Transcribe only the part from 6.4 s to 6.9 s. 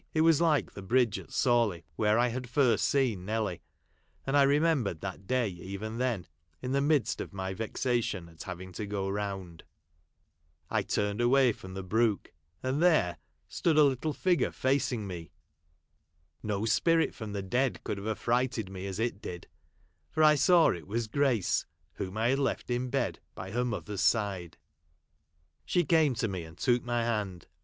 in the